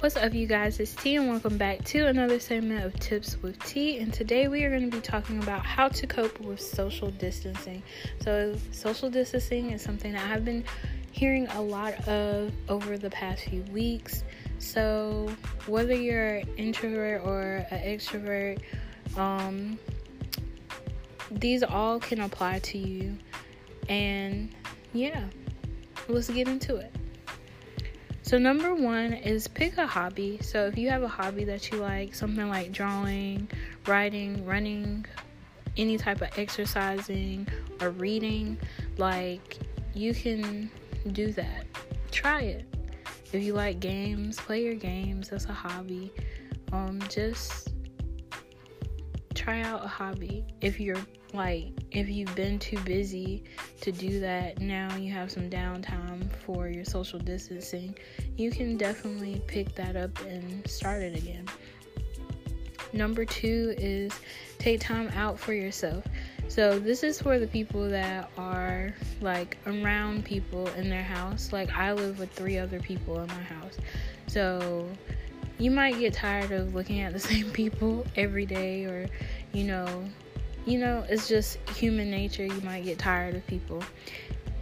[0.00, 0.80] What's up, you guys?
[0.80, 3.98] It's T, and welcome back to another segment of Tips with T.
[3.98, 7.82] And today we are going to be talking about how to cope with social distancing.
[8.22, 10.64] So, social distancing is something that I've been
[11.12, 14.24] hearing a lot of over the past few weeks.
[14.58, 15.30] So,
[15.66, 18.62] whether you're an introvert or an extrovert,
[19.18, 19.78] um,
[21.30, 23.18] these all can apply to you.
[23.90, 24.48] And
[24.94, 25.24] yeah,
[26.08, 26.90] let's get into it.
[28.30, 30.38] So, number one is pick a hobby.
[30.40, 33.48] So, if you have a hobby that you like, something like drawing,
[33.88, 35.04] writing, running,
[35.76, 37.48] any type of exercising,
[37.80, 38.56] or reading,
[38.98, 39.58] like
[39.94, 40.70] you can
[41.10, 41.66] do that.
[42.12, 42.72] Try it.
[43.32, 45.30] If you like games, play your games.
[45.30, 46.12] That's a hobby.
[46.70, 47.69] Um, just
[49.40, 50.44] try out a hobby.
[50.60, 51.00] If you're
[51.32, 53.44] like if you've been too busy
[53.80, 57.94] to do that now you have some downtime for your social distancing
[58.36, 61.46] you can definitely pick that up and start it again.
[62.92, 64.12] Number two is
[64.58, 66.04] take time out for yourself.
[66.48, 71.52] So this is for the people that are like around people in their house.
[71.52, 73.78] Like i live with three other people in my house.
[74.26, 74.88] So
[75.60, 79.08] you might get tired of looking at the same people every day or
[79.52, 80.04] you know
[80.66, 82.44] you know, it's just human nature.
[82.44, 83.82] You might get tired of people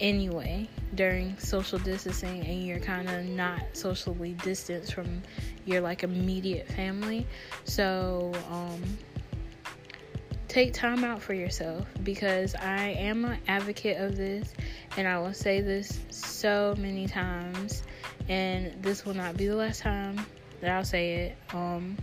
[0.00, 5.22] anyway during social distancing and you're kind of not socially distanced from
[5.64, 7.26] your like immediate family.
[7.64, 8.82] So, um,
[10.48, 14.52] take time out for yourself because I am an advocate of this
[14.96, 17.84] and I will say this so many times
[18.28, 20.24] and this will not be the last time
[20.60, 21.36] that I'll say it.
[21.54, 21.96] Um,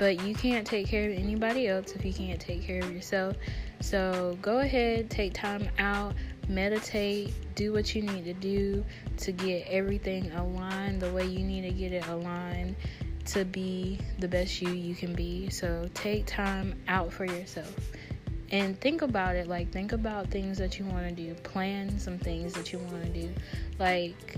[0.00, 3.36] but you can't take care of anybody else if you can't take care of yourself.
[3.80, 6.14] So go ahead, take time out,
[6.48, 8.82] meditate, do what you need to do
[9.18, 12.76] to get everything aligned the way you need to get it aligned
[13.26, 15.50] to be the best you you can be.
[15.50, 17.74] So take time out for yourself.
[18.50, 21.34] And think about it like think about things that you want to do.
[21.42, 23.30] Plan some things that you want to do.
[23.78, 24.36] Like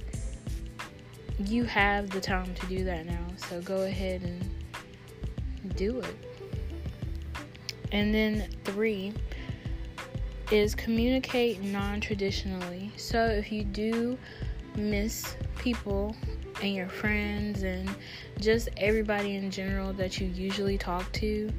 [1.38, 3.26] you have the time to do that now.
[3.36, 4.50] So go ahead and
[5.76, 6.16] do it.
[7.92, 9.12] And then three
[10.50, 12.90] is communicate non traditionally.
[12.96, 14.18] So if you do
[14.76, 16.16] miss people
[16.62, 17.88] and your friends and
[18.38, 21.50] just everybody in general that you usually talk to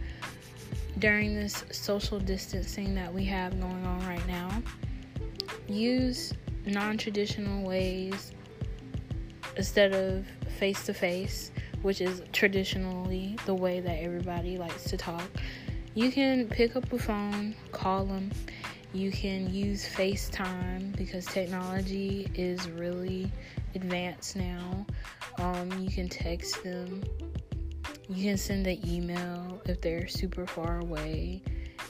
[1.00, 4.62] during this social distancing that we have going on right now,
[5.68, 6.34] use
[6.66, 8.31] non traditional ways
[9.58, 10.25] instead of
[10.58, 11.52] face to face
[11.84, 15.30] which is traditionally the way that everybody likes to talk.
[15.94, 18.32] You can pick up a phone, call them.
[18.94, 23.32] You can use FaceTime because technology is really
[23.76, 24.86] advanced now.
[25.38, 27.04] Um, you can text them.
[28.10, 31.42] You can send an email if they're super far away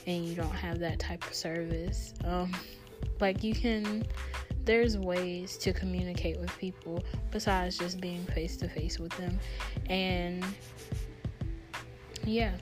[0.06, 2.14] and you don't have that type of service.
[2.24, 2.52] Um,
[3.20, 4.04] like you can
[4.64, 9.38] there's ways to communicate with people besides just being face to face with them.
[9.88, 10.44] And
[12.24, 12.52] yeah,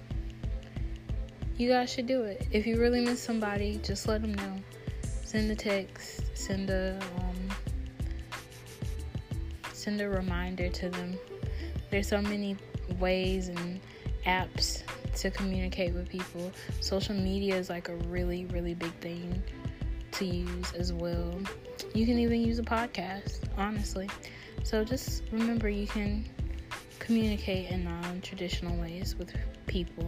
[1.56, 2.46] you guys should do it.
[2.50, 4.56] If you really miss somebody, just let them know.
[5.02, 7.36] Send a text, send a um,
[9.72, 11.18] send a reminder to them.
[11.91, 12.56] There's so many
[12.98, 13.80] ways and
[14.26, 14.82] apps
[15.16, 16.52] to communicate with people.
[16.80, 19.42] Social media is like a really, really big thing
[20.22, 21.38] to use as well.
[21.94, 24.09] You can even use a podcast, honestly.
[24.62, 26.25] So just remember you can
[26.99, 29.34] communicate in non traditional ways with
[29.66, 30.06] people.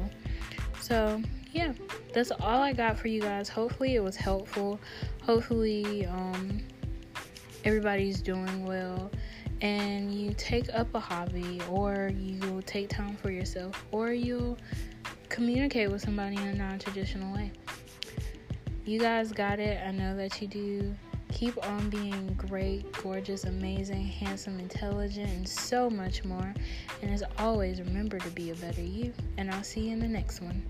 [0.81, 1.21] So,
[1.53, 1.73] yeah,
[2.13, 3.49] that's all I got for you guys.
[3.49, 4.79] Hopefully, it was helpful.
[5.23, 6.61] Hopefully, um,
[7.65, 9.11] everybody's doing well
[9.63, 14.57] and you take up a hobby or you take time for yourself or you
[15.31, 17.51] communicate with somebody in a non traditional way.
[18.87, 19.81] You guys got it.
[19.87, 20.95] I know that you do.
[21.33, 26.53] Keep on being great, gorgeous, amazing, handsome, intelligent, and so much more.
[27.01, 29.15] And as always, remember to be a better you.
[29.39, 30.63] And I'll see you in the next one.